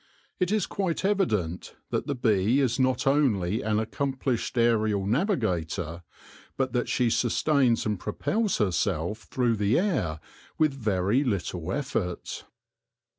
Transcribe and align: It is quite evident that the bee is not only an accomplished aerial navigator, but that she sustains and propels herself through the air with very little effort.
It 0.39 0.51
is 0.51 0.65
quite 0.65 1.05
evident 1.05 1.75
that 1.91 2.07
the 2.07 2.15
bee 2.15 2.59
is 2.59 2.79
not 2.79 3.05
only 3.05 3.61
an 3.61 3.77
accomplished 3.77 4.57
aerial 4.57 5.05
navigator, 5.05 6.01
but 6.57 6.73
that 6.73 6.89
she 6.89 7.11
sustains 7.11 7.85
and 7.85 7.99
propels 7.99 8.57
herself 8.57 9.19
through 9.25 9.57
the 9.57 9.77
air 9.77 10.19
with 10.57 10.73
very 10.73 11.23
little 11.23 11.71
effort. 11.71 12.45